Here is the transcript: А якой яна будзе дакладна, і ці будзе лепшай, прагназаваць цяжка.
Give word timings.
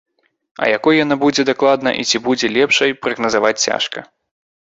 А 0.61 0.69
якой 0.77 0.95
яна 1.05 1.17
будзе 1.23 1.45
дакладна, 1.49 1.89
і 1.99 2.03
ці 2.09 2.17
будзе 2.29 2.47
лепшай, 2.57 2.97
прагназаваць 3.05 3.57
цяжка. 3.67 3.99